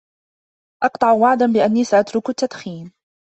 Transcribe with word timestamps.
أقطع 0.83 1.11
وعدا 1.11 1.45
بأني 1.45 1.83
سأترك 1.83 2.29
التدخين. 2.29 2.91